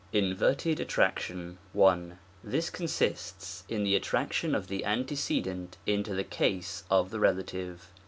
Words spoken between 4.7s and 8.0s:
antecedent into the case of the relative.